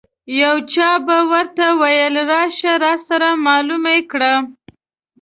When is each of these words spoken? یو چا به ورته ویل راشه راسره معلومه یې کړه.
یو 0.41 0.55
چا 0.73 0.89
به 1.07 1.17
ورته 1.31 1.65
ویل 1.81 2.15
راشه 2.31 2.73
راسره 2.83 3.29
معلومه 3.45 3.89
یې 3.97 4.01
کړه. 4.11 4.33